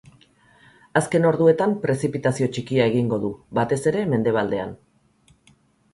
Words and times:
Azken 1.01 1.27
orduetan, 1.31 1.75
prezipitazio 1.83 2.49
txikia 2.55 2.89
egingo 2.93 3.21
du, 3.27 3.31
batez 3.61 3.81
ere 3.95 4.07
mendebaldean. 4.15 4.77